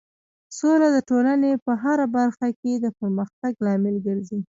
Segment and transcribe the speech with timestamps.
[0.57, 4.39] سوله د ټولنې په هر برخه کې د پرمختګ لامل ګرځي.